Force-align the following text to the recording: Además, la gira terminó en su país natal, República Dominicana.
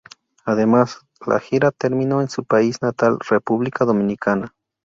Además, 0.45 0.97
la 1.27 1.39
gira 1.39 1.69
terminó 1.69 2.21
en 2.21 2.27
su 2.27 2.43
país 2.43 2.81
natal, 2.81 3.19
República 3.29 3.85
Dominicana. 3.85 4.55